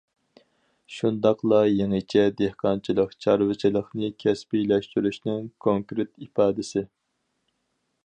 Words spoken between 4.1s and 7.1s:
كەسىپلەشتۈرۈشنىڭ كونكرېت ئىپادىسى.